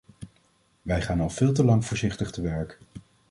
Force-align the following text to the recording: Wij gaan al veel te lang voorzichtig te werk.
Wij 0.81 1.01
gaan 1.01 1.19
al 1.21 1.29
veel 1.29 1.53
te 1.53 1.63
lang 1.65 1.85
voorzichtig 1.85 2.31
te 2.31 2.41
werk. 2.41 2.79